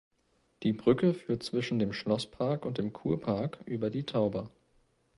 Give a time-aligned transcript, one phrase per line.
[0.63, 4.49] Die Brücke führt zwischen dem Schlosspark und dem Kurpark über die Tauber.